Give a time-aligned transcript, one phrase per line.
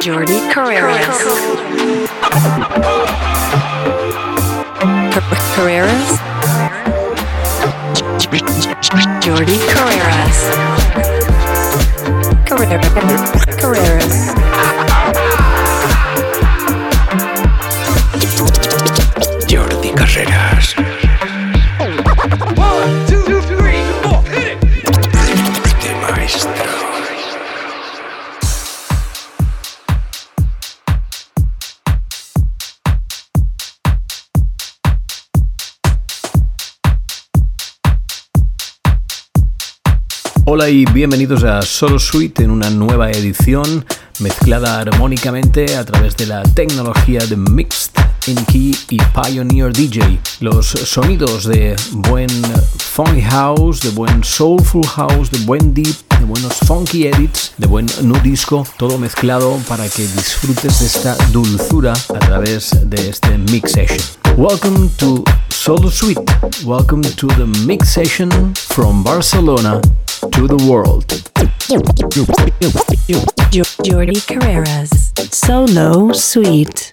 [0.00, 1.18] Jordi Carreras.
[5.56, 6.20] Carreras.
[9.20, 10.38] Jordi Carreras.
[12.46, 13.37] Carreras.
[40.70, 43.86] Y bienvenidos a Solo Suite en una nueva edición
[44.20, 47.92] mezclada armónicamente a través de la tecnología de Mixed
[48.48, 50.18] Key y Pioneer DJ.
[50.40, 52.28] Los sonidos de buen
[52.78, 57.86] funky house, de buen soulful house, de buen deep, de buenos funky edits, de buen
[58.02, 63.72] nu disco, todo mezclado para que disfrutes de esta dulzura a través de este mix
[63.72, 63.98] session.
[64.36, 66.20] Welcome to Solo Suite.
[66.64, 69.80] Welcome to the mix session from Barcelona
[70.32, 71.06] to the world.
[73.82, 75.12] Jordi Carreras.
[75.32, 76.92] Solo Suite.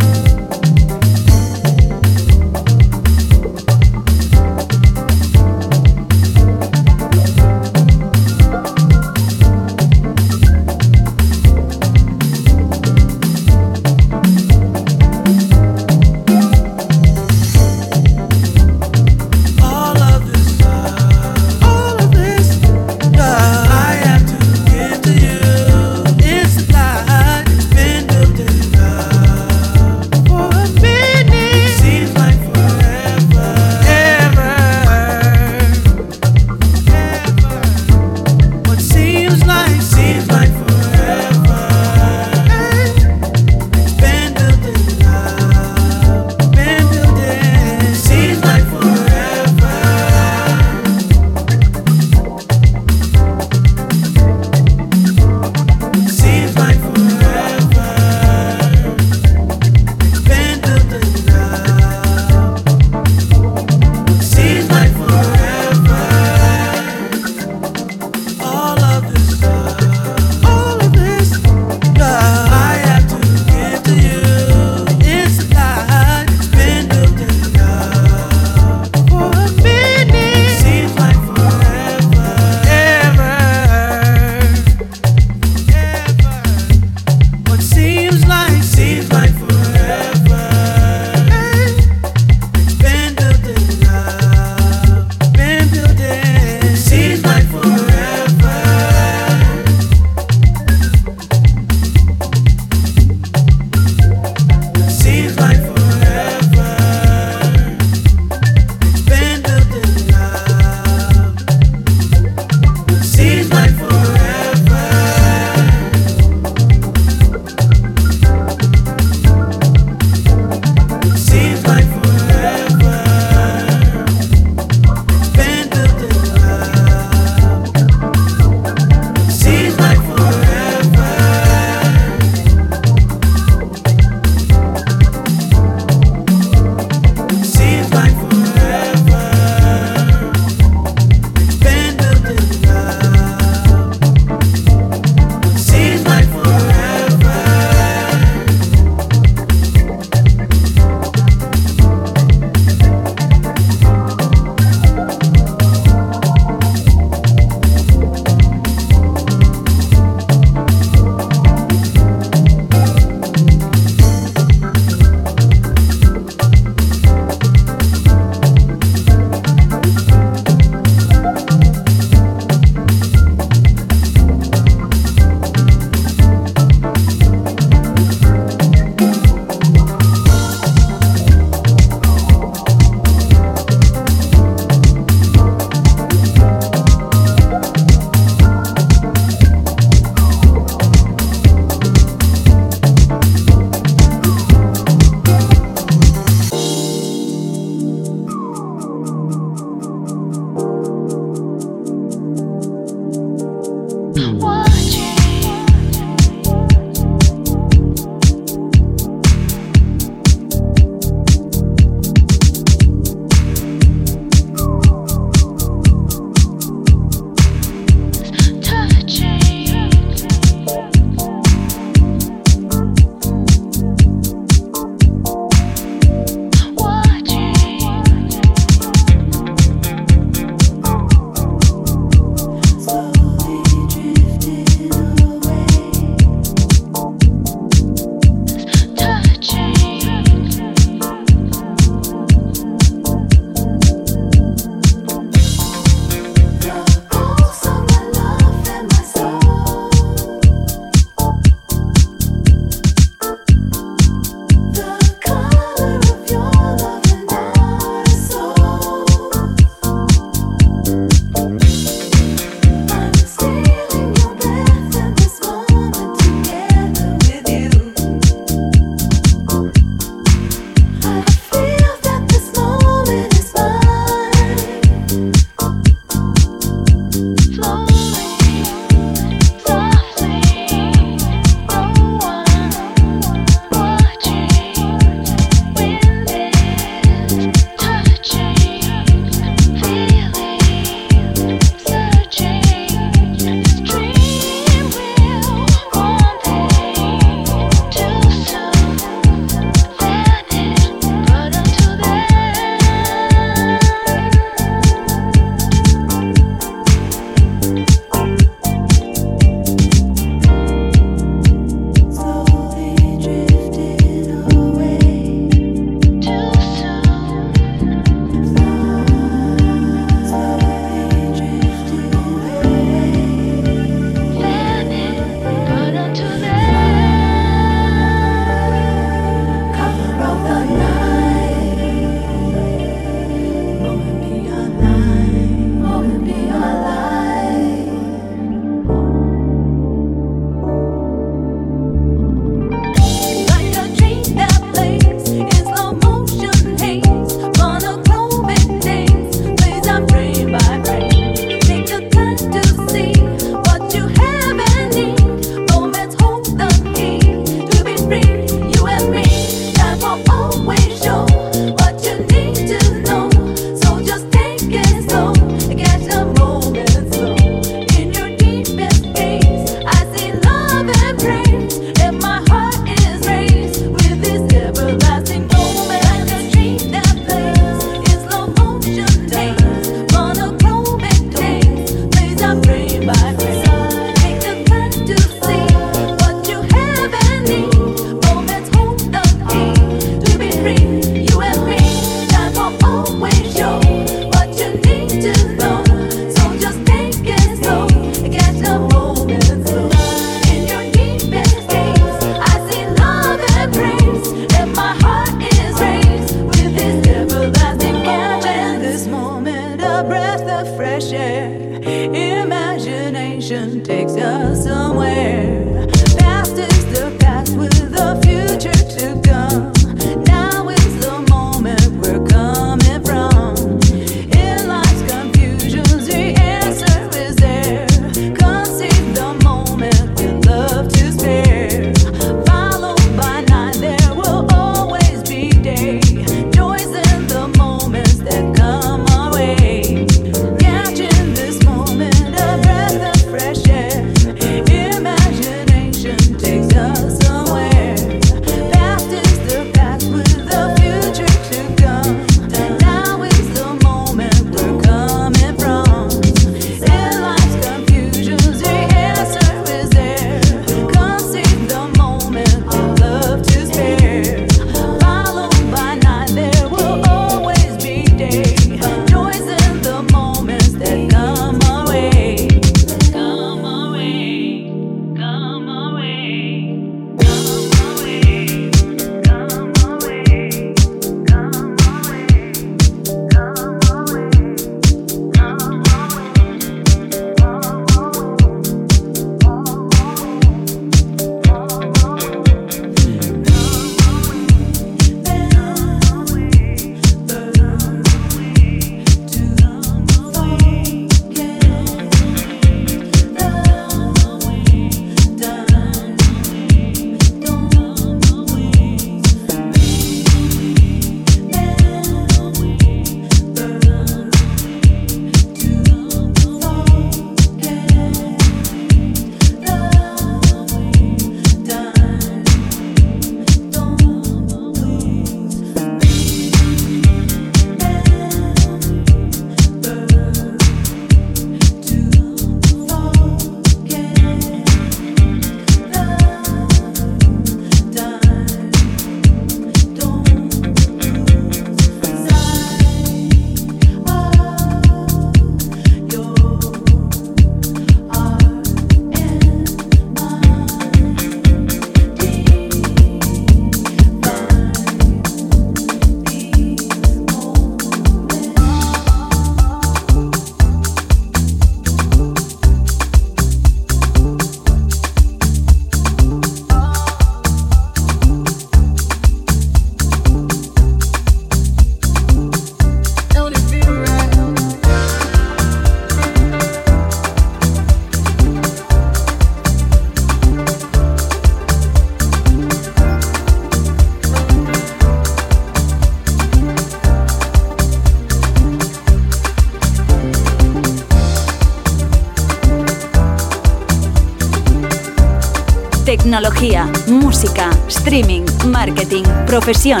[596.38, 600.00] Tecnología, música, streaming, marketing, profesión.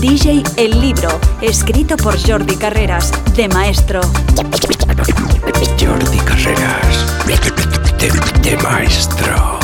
[0.00, 1.08] DJ El Libro,
[1.40, 4.00] escrito por Jordi Carreras, de maestro.
[5.80, 7.26] Jordi Carreras.
[7.98, 9.61] De, de maestro.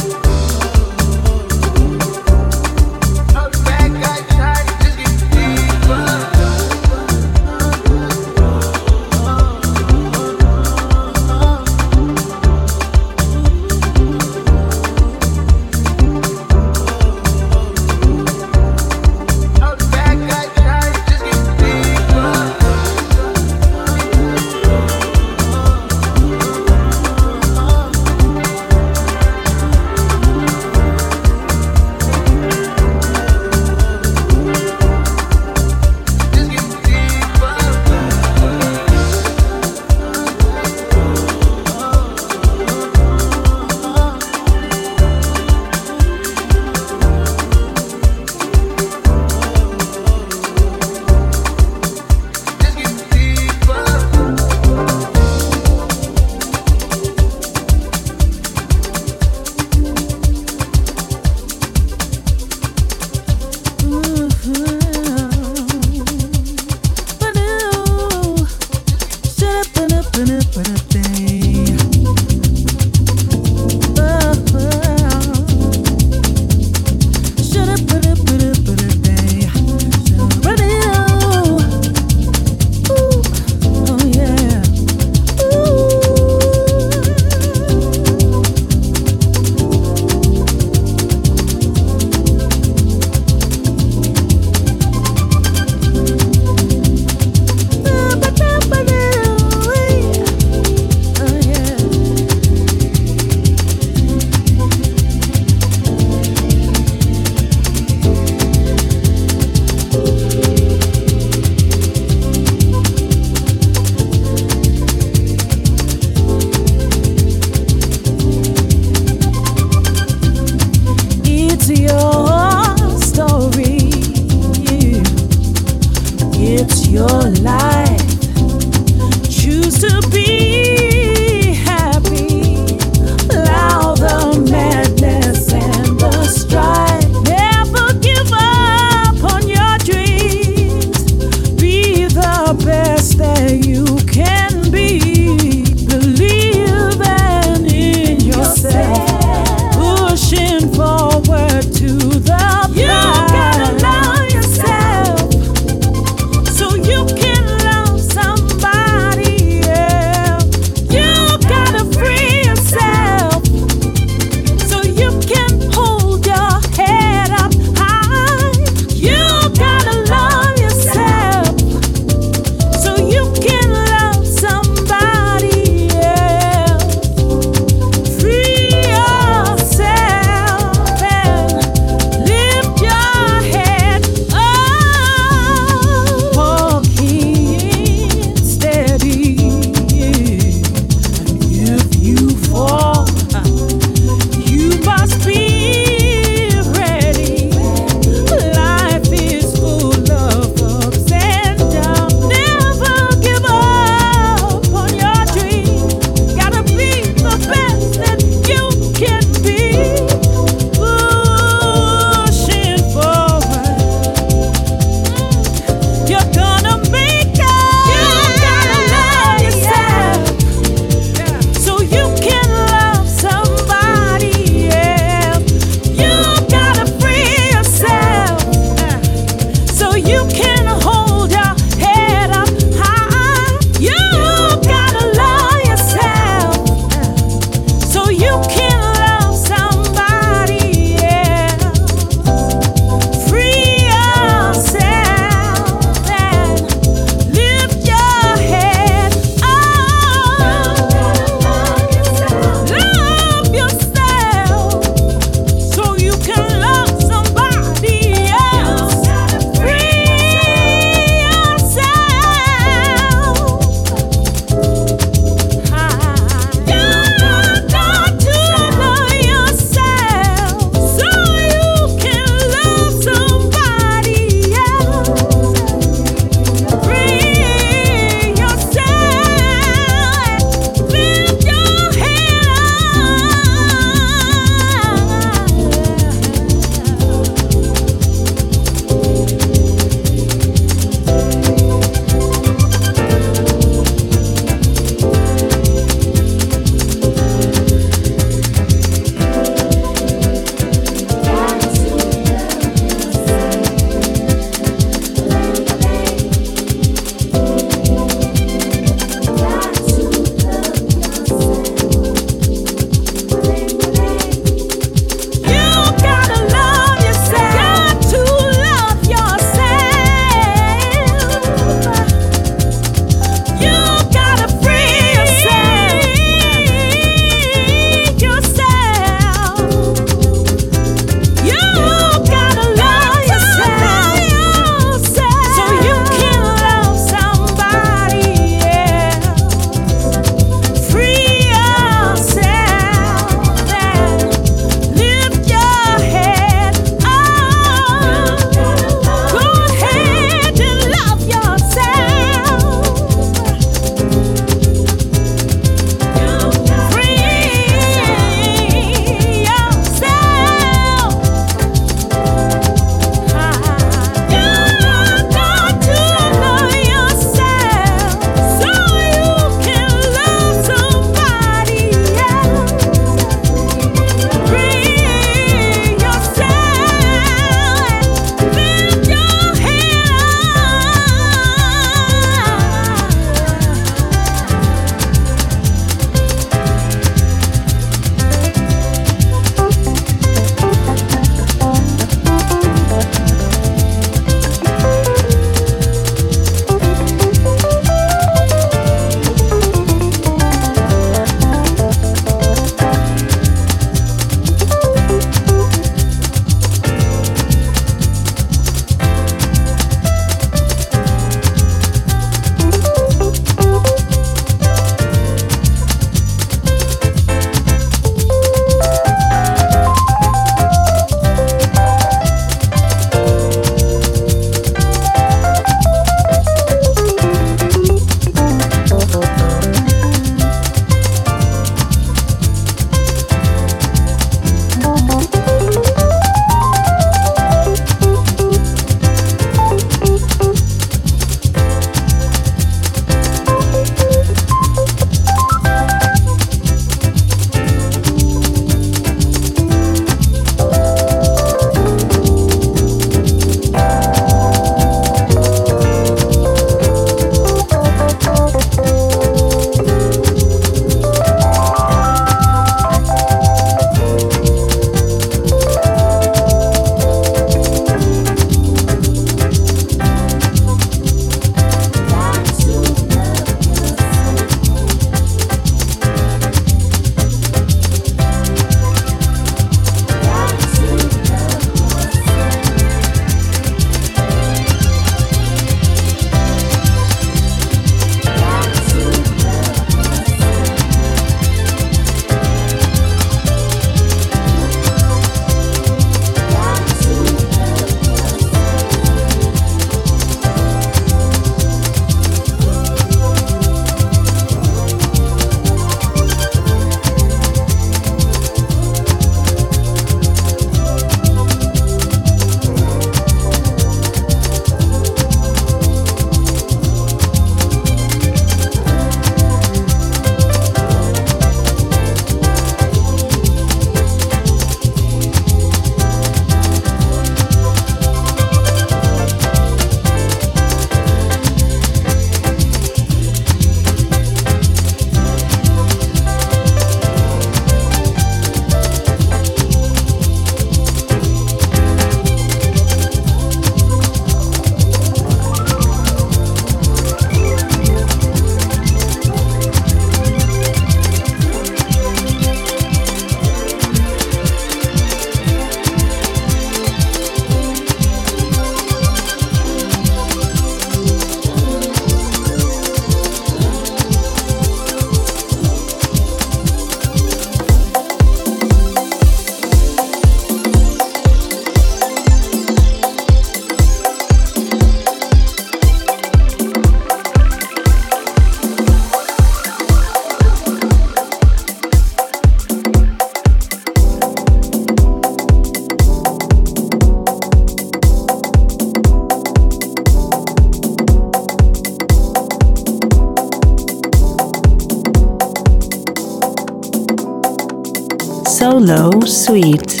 [599.25, 600.00] Sweet.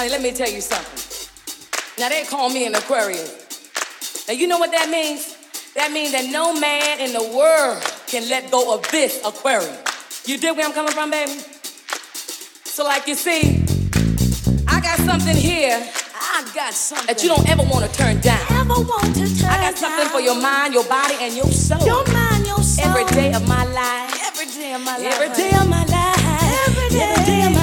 [0.00, 0.22] Solo Suite.
[0.22, 1.28] me tell you something.
[1.98, 4.24] Now they call me an Aquarius.
[4.26, 5.36] Now you know what that means?
[5.74, 10.26] That means that no man in the world can let go of this Aquarius.
[10.26, 11.38] You dig where I'm coming from, baby?
[12.64, 13.62] So like you see,
[14.66, 15.76] I got something here.
[16.16, 18.40] I got something that you don't ever want to turn down.
[18.52, 21.84] Ever want to turn I got something for your mind, your body, and your soul.
[21.84, 22.88] Your mind, your soul.
[22.88, 24.16] Every day of my life.
[24.24, 25.12] Every day of my life.
[25.12, 26.68] Every day of my life.
[26.68, 27.02] Every day.
[27.02, 27.59] Every day of my life.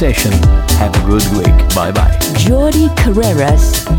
[0.00, 0.32] Session.
[0.78, 1.54] Have a good week.
[1.74, 2.16] Bye bye.
[2.32, 3.89] Jordi Carreras.